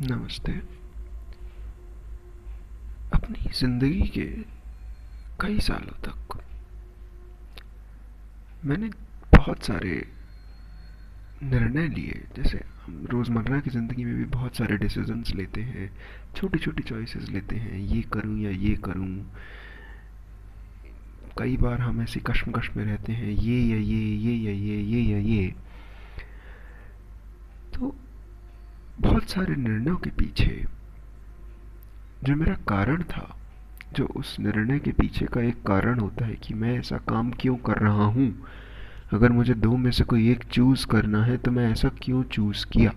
नमस्ते। 0.00 0.52
अपनी 3.14 3.50
ज़िंदगी 3.54 4.08
के 4.14 4.24
कई 5.40 5.58
सालों 5.60 5.94
तक 6.04 6.36
मैंने 8.62 8.88
बहुत 9.34 9.62
सारे 9.64 9.94
निर्णय 11.42 11.88
लिए। 11.88 12.20
जैसे 12.36 12.60
हम 12.82 13.06
रोज़मर्रा 13.10 13.60
की 13.60 13.70
ज़िंदगी 13.70 14.04
में 14.04 14.14
भी 14.16 14.24
बहुत 14.34 14.56
सारे 14.56 14.76
डिसीजंस 14.78 15.32
लेते 15.34 15.60
हैं 15.62 15.90
छोटी 16.36 16.58
छोटी 16.58 16.82
चॉइसेस 16.82 17.28
लेते 17.30 17.56
हैं, 17.56 17.78
ये 17.78 18.02
करूँ 18.12 18.38
या 18.40 18.50
ये 18.50 18.74
करूँ। 18.84 19.24
कई 21.38 21.56
बार 21.56 21.80
हम 21.80 22.02
ऐसी 22.02 22.20
कश्मकश 22.26 22.76
में 22.76 22.84
रहते 22.84 23.12
हैं, 23.12 23.30
ये 23.30 23.60
या 23.62 23.76
ये 23.78 24.04
ये 24.16 24.36
या 24.36 24.52
ये 24.52 24.82
ये 24.82 25.02
या 25.12 25.18
ये 25.34 25.54
तो 27.74 27.94
बहुत 29.00 29.30
सारे 29.30 29.56
निर्णयों 29.56 29.96
के 29.96 30.10
पीछे 30.10 30.64
जो 32.24 32.36
मेरा 32.36 32.54
कारण 32.54 33.02
था, 33.02 33.38
जो 33.92 34.04
उस 34.06 34.40
निर्णय 34.40 34.78
के 34.78 34.92
पीछे 34.92 35.26
का 35.26 35.40
एक 35.40 35.62
कारण 35.62 35.98
होता 35.98 36.26
है 36.26 36.34
कि 36.34 36.54
मैं 36.54 36.78
ऐसा 36.78 36.98
काम 36.98 37.30
क्यों 37.30 37.56
कर 37.56 37.76
रहा 37.78 38.04
हूँ? 38.04 38.46
अगर 39.12 39.32
मुझे 39.32 39.54
दो 39.54 39.76
में 39.76 39.90
से 39.90 40.04
कोई 40.04 40.30
एक 40.30 40.44
चूज़ 40.44 40.86
करना 40.86 41.24
है 41.24 41.36
तो 41.36 41.50
मैं 41.50 41.72
ऐसा 41.72 41.88
क्यों 41.88 42.22
चूज़ 42.22 42.66
किया? 42.66 42.90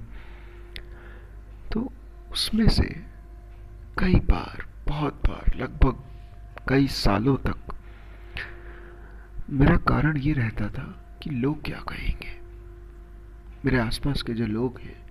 तो 1.71 1.91
उसमें 2.32 2.70
से 2.70 3.04
कई 3.99 4.16
बार, 4.16 4.66
बहुत 4.88 5.13
बार, 5.13 5.55
लगभग 5.55 6.04
कई 6.70 6.88
सालों 6.88 7.38
तक 7.38 7.55
मेरा 9.49 9.77
कारण 9.77 10.18
ये 10.18 10.34
रहता 10.34 10.68
था 10.68 11.20
कि 11.23 11.29
लोग 11.29 11.63
क्या 11.63 11.77
कहेंगे। 11.77 12.40
मेरे 13.66 13.79
आसपास 13.79 14.21
के 14.21 14.34
जो 14.34 14.48
लोग 14.48 14.79
हैं 14.79 15.06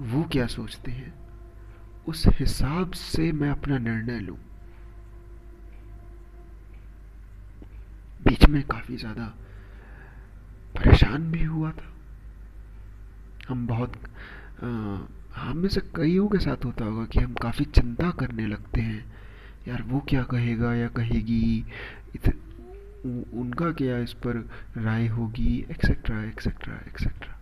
वो 0.00 0.22
क्या 0.32 0.46
सोचते 0.46 0.90
हैं? 0.90 1.12
उस 2.08 2.24
हिसाब 2.30 2.90
से 2.92 3.30
मैं 3.32 3.50
अपना 3.50 3.78
निर्णय 3.78 4.20
लूँ। 4.20 4.36
बीच 8.20 8.44
में 8.48 8.62
काफ़ी 8.62 8.96
ज़्यादा 8.96 9.24
परेशान 10.74 11.30
भी 11.32 11.42
हुआ 11.42 11.70
था। 11.70 11.92
हम 13.48 13.66
बहुत 13.66 13.92
हम 15.36 15.56
में 15.56 15.68
से 15.68 15.80
कईयों 15.96 16.26
के 16.28 16.38
साथ 16.38 16.64
होता 16.64 16.84
होगा 16.84 17.04
कि 17.04 17.18
हम 17.20 17.34
काफ़ी 17.34 17.64
चिंता 17.64 18.10
करने 18.10 18.46
लगते 18.46 18.80
हैं। 18.80 19.04
यार, 19.68 19.82
वो 19.82 20.00
क्या 20.08 20.22
कहेगा 20.24 20.74
या 20.74 20.88
कहेगी? 20.88 21.64
उनका 23.04 23.70
क्या 23.72 23.98
इस 23.98 24.12
पर 24.24 24.36
राय 24.76 25.06
होगी? 25.08 25.58
एक्सेट्रा 25.70 26.22
एक्सेट्रा 26.24 26.74
एक्सेट्रा 26.86 27.37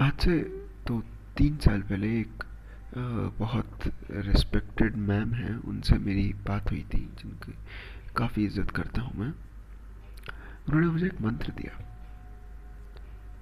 आज 0.00 0.12
से 0.20 0.38
तो 0.86 1.00
तीन 1.36 1.56
साल 1.58 1.80
पहले 1.82 2.08
एक 2.18 2.42
बहुत 3.38 3.84
रिस्पेक्टेड 4.26 4.96
मैम 4.98 5.32
हैं, 5.34 5.54
उनसे 5.58 5.96
मेरी 5.98 6.32
बात 6.46 6.70
हुई 6.70 6.82
थी, 6.92 7.00
जिनकी 7.18 7.54
काफ़ी 8.16 8.44
इज़्ज़त 8.44 8.70
करता 8.70 9.02
हूँ 9.02 9.18
मैं। 9.18 9.28
उन्होंने 10.68 10.86
मुझे 10.86 11.06
एक 11.06 11.20
मंत्र 11.20 11.52
दिया। 11.52 11.78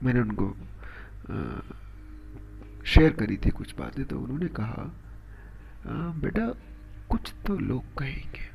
मैंने 0.02 0.20
उनको 0.20 0.48
शेयर 2.86 3.12
करी 3.12 3.36
थी 3.36 3.50
कुछ 3.50 3.74
बातें 3.78 4.04
तो 4.04 4.20
उन्होंने 4.20 4.48
कहा 4.60 4.90
बेटा, 6.22 6.46
कुछ 7.10 7.32
तो 7.46 7.58
लोग 7.58 7.94
कहेंगे। 7.98 8.48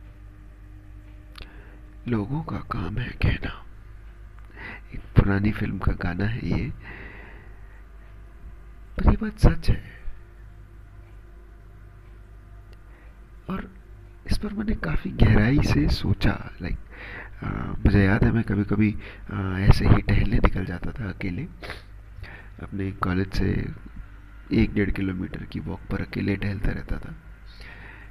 लोगों 2.08 2.42
का 2.44 2.60
काम 2.72 2.98
है 2.98 3.10
कहना। 3.22 3.54
एक 4.94 5.02
पुरानी 5.16 5.52
फ़िल्म 5.52 5.78
का 5.80 5.92
गाना 6.02 6.26
है 6.26 6.48
ये 6.50 6.72
पर 9.02 9.10
ये 9.10 9.18
बात 9.22 9.40
सच 9.40 9.70
है। 9.70 9.82
और 13.50 13.70
इस 14.26 14.38
पर 14.38 14.54
मैंने 14.54 14.76
काफ़ी 14.84 15.12
गहराई 15.22 15.60
से 15.64 15.88
सोचा 15.90 16.34
लाइक 16.62 16.78
मुझे 17.86 18.04
याद 18.04 18.24
है 18.24 18.32
मैं 18.32 18.44
कभी 18.44 18.64
कभी 18.66 18.90
ऐसे 19.68 19.88
ही 19.88 20.02
टहलने 20.02 20.40
निकल 20.40 20.66
जाता 20.66 20.92
था 20.92 21.10
अकेले, 21.10 21.44
अपने 22.64 22.92
कॉलेज 23.04 23.34
से 23.34 23.50
एक 24.54 24.74
डेढ़ 24.74 24.90
किलोमीटर 24.92 25.44
की 25.44 25.60
वॉक 25.60 25.80
पर 25.92 26.02
अकेले 26.02 26.36
टहलता 26.36 26.72
रहता 26.72 26.98
था, 26.98 27.14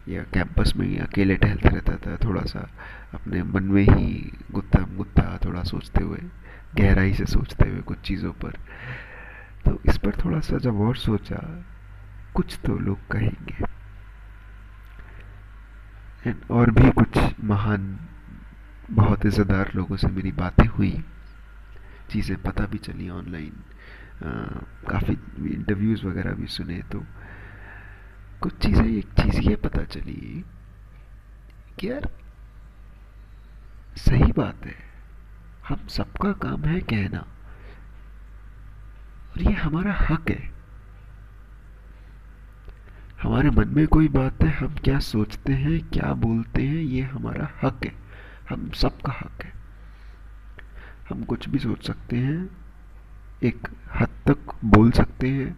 या 0.08 0.22
कैंपस 0.34 0.72
में 0.76 0.86
ही 0.86 0.96
अकेले 0.98 1.36
टहलता 1.36 1.68
रहता 1.68 1.96
था 2.06 2.16
थोड़ा 2.24 2.42
सा 2.44 2.68
अपने 3.14 3.42
मन 3.44 3.64
में 3.64 3.82
ही 3.84 4.32
गुत्था 4.52 4.82
गुत्था 4.96 5.38
थोड़ा 5.44 5.62
सोचते 5.64 6.04
हुए, 6.04 6.18
गहराई 6.76 7.14
से 7.14 7.26
सोचते 7.26 7.68
हुए 7.68 7.80
कुछ 7.82 8.00
चीज़ों 8.00 8.32
पर। 8.34 8.58
तो 9.64 9.78
इस 9.88 9.98
पर 9.98 10.16
थोड़ा 10.24 10.40
सा 10.40 10.58
जब 10.58 10.80
और 10.80 10.96
सोचा, 10.96 11.38
कुछ 12.34 12.58
तो 12.66 12.78
लोग 12.78 13.06
कहेंगे। 13.10 13.64
एंड 16.22 16.42
और 16.50 16.70
भी 16.70 16.90
कुछ 16.92 17.18
महान, 17.44 17.98
बहुत 18.90 19.26
इज़्ज़तदार 19.26 19.70
लोगों 19.74 19.96
से 19.96 20.08
मेरी 20.08 20.32
बातें 20.34 20.66
हुई। 20.66 20.92
चीज़ें 22.10 22.36
पता 22.42 22.66
भी 22.66 22.78
चली 22.78 23.08
ऑनलाइन। 23.10 23.62
काफ़ी 24.88 25.12
इंटरव्यूज़ 25.46 26.06
वगैरह 26.06 26.32
भी 26.34 26.46
सुने 26.48 26.80
तो 26.92 27.02
कुछ 28.42 28.56
चीज़ें, 28.56 28.86
एक 28.86 29.12
चीज़ 29.14 29.40
ये 29.40 29.56
पता 29.56 29.84
चली 29.84 30.44
कि 31.78 31.90
यार, 31.90 32.08
सही 33.96 34.32
बात 34.32 34.66
है। 34.66 34.74
हम 35.68 35.86
सबका 35.88 36.32
काम 36.42 36.64
है 36.64 36.80
कहना। 36.82 37.24
और 39.30 39.42
ये 39.42 39.52
हमारा 39.52 39.92
हक 39.92 40.30
है। 40.30 40.50
हमारे 43.22 43.50
मन 43.50 43.68
में 43.68 43.86
कोई 43.86 44.08
बात 44.08 44.42
है, 44.42 44.50
हम 44.50 44.74
क्या 44.74 44.98
सोचते 44.98 45.52
हैं, 45.52 45.90
क्या 45.90 46.14
बोलते 46.14 46.62
हैं, 46.62 46.76
ये 46.76 47.02
हमारा 47.02 47.50
हक 47.62 47.80
है। 47.84 47.94
हम 48.50 48.70
सबका 48.70 49.12
हक 49.12 49.42
है। 49.42 49.52
हम 51.10 51.24
कुछ 51.24 51.48
भी 51.48 51.58
सोच 51.58 51.86
सकते 51.86 52.16
हैं, 52.16 52.50
एक 53.42 53.68
हद 53.94 54.08
तक 54.26 54.38
बोल 54.64 54.90
सकते 54.90 55.28
हैं, 55.28 55.56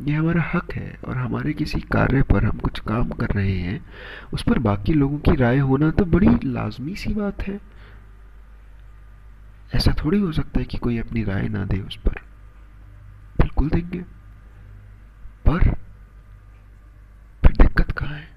ये 0.00 0.14
हमारा 0.14 0.50
हक 0.54 0.72
है। 0.72 0.98
और 1.08 1.16
हमारे 1.16 1.52
किसी 1.52 1.80
कार्य 1.80 2.22
पर 2.22 2.44
हम 2.44 2.58
कुछ 2.58 2.78
काम 2.78 3.08
कर 3.08 3.30
रहे 3.30 3.58
हैं, 3.58 3.84
उस 4.32 4.42
पर 4.42 4.58
बाकी 4.58 4.92
लोगों 4.92 5.18
की 5.18 5.36
राय 5.36 5.58
होना 5.58 5.90
तो 5.90 6.04
बड़ी 6.04 6.28
लाजमी 6.44 6.96
सी 6.96 7.14
बात 7.14 7.42
है। 7.42 7.60
ऐसा 9.74 9.94
थोड़ी 10.04 10.20
हो 10.20 10.32
सकता 10.32 10.60
है 10.60 10.64
कि 10.64 10.78
कोई 10.78 10.98
अपनी 10.98 11.24
राय 11.24 11.48
ना 11.48 11.64
दे 11.64 11.80
उस 11.80 11.96
पर। 11.96 12.29
बिल्कुल 13.60 13.80
देंगे। 13.80 14.02
पर 15.46 15.62
फिर 17.42 17.56
दिक्कत 17.56 17.90
कहाँ 17.92 18.14
है? 18.14 18.28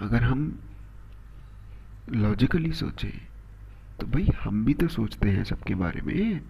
अगर 0.00 0.22
हम 0.22 0.60
लॉजिकली 2.12 2.72
सोचें 2.72 3.10
तो 4.00 4.06
भाई 4.06 4.28
हम 4.40 4.64
भी 4.64 4.74
तो 4.74 4.88
सोचते 4.88 5.30
हैं 5.30 5.44
सबके 5.44 5.74
बारे 5.74 6.00
में। 6.00 6.40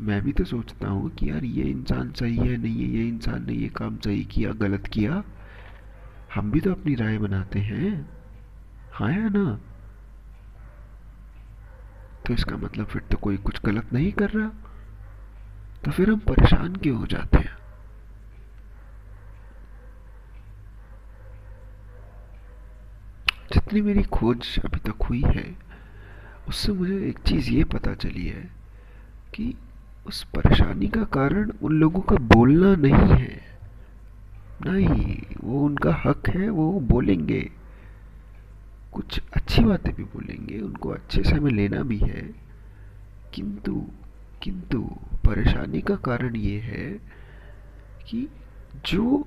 मैं 0.00 0.22
भी 0.22 0.32
तो 0.32 0.44
सोचता 0.44 0.88
हूँ 0.88 1.10
कि 1.10 1.30
यार 1.30 1.44
ये 1.44 1.64
इंसान 1.64 2.12
सही 2.12 2.36
है, 2.36 2.56
नहीं 2.56 2.82
है, 2.82 2.88
ये 2.88 3.08
इंसान 3.08 3.46
ने 3.46 3.52
ये 3.52 3.68
काम 3.68 3.96
सही 3.96 4.24
किया, 4.24 4.52
गलत 4.52 4.86
किया। 4.86 5.24
हम 6.34 6.50
भी 6.50 6.60
तो 6.60 6.70
अपनी 6.70 6.94
राय 6.94 7.18
बनाते 7.18 7.58
हैं। 7.58 8.08
हाँ 8.92 9.12
या 9.12 9.28
ना? 9.28 9.60
तो 12.30 12.34
इसका 12.34 12.56
मतलब 12.56 12.86
फिर 12.86 13.02
तो 13.02 13.16
कोई 13.16 13.36
कुछ 13.36 13.60
गलत 13.64 13.92
नहीं 13.92 14.12
कर 14.12 14.30
रहा। 14.30 14.48
तो 15.84 15.90
फिर 15.90 16.10
हम 16.10 16.18
परेशान 16.18 16.76
क्यों 16.76 16.98
हो 16.98 17.06
जाते 17.06 17.38
हैं? 17.38 17.56
जितनी 23.52 23.80
मेरी 23.80 24.02
खोज 24.02 24.58
अभी 24.64 24.78
तक 24.78 25.02
हुई 25.02 25.22
है, 25.26 25.56
उससे 26.48 26.72
मुझे 26.72 27.08
एक 27.08 27.18
चीज़ 27.18 27.50
ये 27.50 27.64
पता 27.64 27.94
चली 27.94 28.26
है 28.26 28.50
कि 29.34 29.54
उस 30.06 30.22
परेशानी 30.24 30.88
का 30.88 31.04
कारण 31.04 31.52
उन 31.62 31.72
लोगों 31.72 32.00
का 32.00 32.16
बोलना 32.16 32.76
नहीं 32.76 33.20
है। 33.20 33.58
नहीं, 34.66 35.22
वो 35.44 35.64
उनका 35.64 36.02
हक 36.04 36.28
है, 36.28 36.50
वो 36.50 36.80
बोलेंगे। 36.80 37.59
कुछ 38.92 39.20
अच्छी 39.32 39.62
बातें 39.62 39.94
भी 39.94 40.04
बोलेंगे, 40.04 40.60
उनको 40.60 40.88
अच्छे 40.88 41.22
से 41.22 41.36
हमें 41.36 41.50
लेना 41.50 41.82
भी 41.82 41.98
है। 41.98 42.22
किंतु 43.34 43.86
किंतु 44.42 44.80
परेशानी 45.26 45.80
का 45.80 45.94
कारण 45.96 46.36
ये 46.36 46.58
है 46.60 46.90
कि 48.08 48.28
जो 48.86 49.18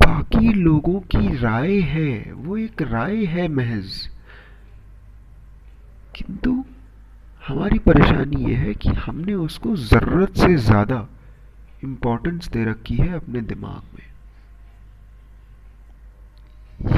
बाकी 0.00 0.52
लोगों 0.52 1.00
की 1.00 1.36
राय 1.36 1.80
है, 1.80 2.32
वो 2.32 2.56
एक 2.56 2.82
राय 2.82 3.24
है 3.24 3.48
महज। 3.48 4.08
किंतु 6.16 6.64
हमारी 7.48 7.78
परेशानी 7.78 8.44
ये 8.44 8.54
है 8.54 8.74
कि 8.74 8.88
हमने 8.88 9.34
उसको 9.34 9.76
ज़रूरत 9.76 10.36
से 10.36 10.56
ज़्यादा 10.56 11.08
इम्पोर्टेंस 11.84 12.48
दे 12.48 12.64
रखी 12.64 12.96
है 12.96 13.12
अपने 13.12 13.40
दिमाग 13.40 13.82
में। 13.94 14.10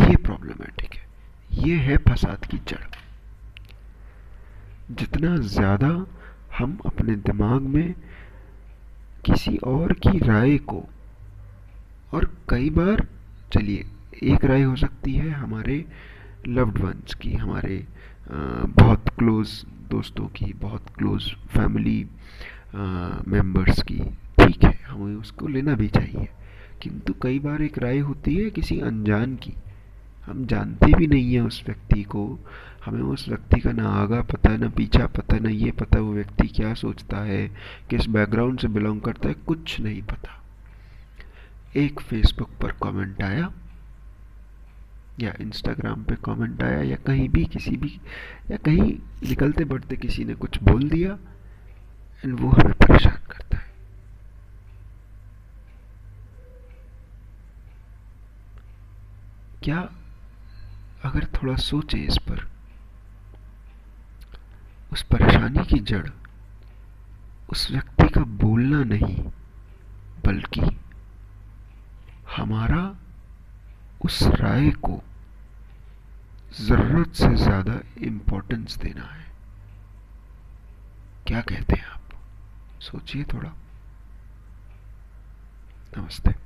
ये 0.08 0.16
प्रॉब्लमेटिक 0.16 0.94
है। 0.94 1.03
ये 1.56 1.74
है 1.76 1.96
फसाद 2.08 2.44
की 2.44 2.58
जड़। 2.68 2.84
जितना 4.92 5.36
ज़्यादा 5.38 5.88
हम 6.58 6.78
अपने 6.86 7.14
दिमाग 7.18 7.62
में 7.64 7.94
किसी 9.24 9.56
और 9.66 9.92
की 9.98 10.18
राय 10.18 10.56
को, 10.60 10.82
और 12.12 12.24
कई 12.50 12.70
बार, 12.70 13.06
चलिए, 13.52 13.84
एक 14.24 14.44
राय 14.44 14.62
हो 14.62 14.76
सकती 14.76 15.14
है 15.14 15.30
हमारे 15.30 15.84
लव्ड 16.48 16.78
वंस 16.78 17.14
की, 17.14 17.32
हमारे 17.34 17.84
बहुत 18.30 19.08
क्लोज 19.08 19.64
दोस्तों 19.90 20.26
की, 20.28 20.52
बहुत 20.52 20.88
क्लोज 20.98 21.32
फैमिली 21.48 21.98
मेंबर्स 22.74 23.82
की, 23.82 23.98
ठीक 24.38 24.64
है, 24.64 24.78
हमें 24.84 25.14
उसको 25.16 25.48
लेना 25.48 25.74
भी 25.74 25.88
चाहिए। 25.88 26.28
किंतु 26.82 27.14
कई 27.22 27.38
बार 27.38 27.62
एक 27.62 27.78
राय 27.78 27.98
होती 28.00 28.34
है 28.34 28.50
किसी 28.50 28.80
अनजान 28.82 29.34
की 29.36 29.54
हम 30.26 30.46
जानते 30.46 30.86
भी 30.86 31.06
नहीं 31.06 31.34
हैं 31.34 31.40
उस 31.40 31.62
व्यक्ति 31.66 32.02
को। 32.02 32.38
हमें 32.84 33.02
उस 33.02 33.28
व्यक्ति 33.28 33.60
का 33.60 33.72
ना 33.72 33.88
आगा 33.88 34.22
पता, 34.22 34.56
ना 34.56 34.68
पीछा 34.68 35.06
पता, 35.06 35.38
ना 35.38 35.48
ये 35.48 35.70
पता 35.70 36.00
वो 36.00 36.12
व्यक्ति 36.12 36.48
क्या 36.48 36.74
सोचता 36.74 37.18
है, 37.18 37.48
किस 37.90 38.06
बैकग्राउंड 38.06 38.60
से 38.60 38.68
बिलोंग 38.68 39.00
करता 39.00 39.28
है, 39.28 39.34
कुछ 39.34 39.80
नहीं 39.80 40.02
पता। 40.02 40.42
एक 41.76 42.00
फेसबुक 42.00 42.50
पर 42.62 42.72
कमेंट 42.72 43.22
आया, 43.22 43.52
या 45.20 45.32
इंस्टाग्राम 45.40 46.04
पे 46.04 46.14
कमेंट 46.14 46.62
आया, 46.62 46.82
या 46.82 46.96
कहीं 46.96 47.28
भी, 47.28 47.44
किसी 47.44 47.76
भी, 47.76 48.00
या 48.50 48.56
कहीं 48.56 48.92
निकलते 49.28 49.64
बढ़ते 49.64 49.96
किसी 49.96 50.24
ने 50.24 50.34
कुछ 50.34 50.62
बोल 50.62 50.88
दिया 50.88 51.18
एंड 52.24 52.40
वो 52.40 52.48
हमें 52.48 52.72
परेशान 52.72 53.18
करता 53.30 53.56
है। 53.56 53.72
क्या 59.62 59.88
अगर 61.04 61.24
थोड़ा 61.24 61.56
सोचे 61.56 61.98
इस 61.98 62.18
पर। 62.18 62.50
उस 64.92 65.02
परेशानी 65.02 65.64
की 65.64 65.78
जड़ 65.78 66.08
उस 67.48 67.70
व्यक्ति 67.70 68.08
का 68.08 68.20
बोलना 68.20 68.84
नहीं, 68.84 69.24
बल्कि 70.24 70.60
हमारा 72.36 72.96
उस 74.04 74.22
राय 74.22 74.70
को 74.70 75.02
ज़रूरत 76.60 77.12
से 77.12 77.34
ज़्यादा 77.34 77.80
इंपॉर्टेंस 77.98 78.76
देना 78.76 79.04
है। 79.04 79.26
क्या 81.26 81.40
कहते 81.40 81.76
हैं 81.76 81.86
आप? 81.86 82.00
सोचिए 82.80 83.24
थोड़ा। 83.24 83.52
नमस्ते। 85.98 86.43